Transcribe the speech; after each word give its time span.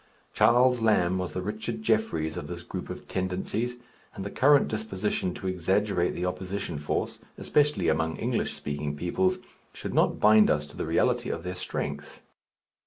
Charles 0.33 0.81
Lamb 0.81 1.19
was 1.19 1.33
the 1.33 1.43
Richard 1.43 1.83
Jefferies 1.83 2.35
of 2.35 2.47
this 2.47 2.63
group 2.63 2.89
of 2.89 3.07
tendencies, 3.07 3.75
and 4.15 4.25
the 4.25 4.31
current 4.31 4.67
disposition 4.67 5.31
to 5.35 5.45
exaggerate 5.45 6.15
the 6.15 6.25
opposition 6.25 6.79
force, 6.79 7.19
especially 7.37 7.87
among 7.87 8.17
English 8.17 8.55
speaking 8.55 8.95
peoples, 8.97 9.37
should 9.75 9.93
not 9.93 10.19
bind 10.19 10.49
us 10.49 10.65
to 10.65 10.75
the 10.75 10.87
reality 10.87 11.29
of 11.29 11.43
their 11.43 11.53
strength. 11.53 12.23